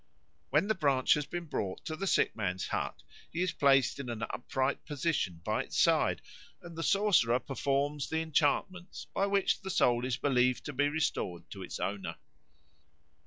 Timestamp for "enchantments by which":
8.21-9.61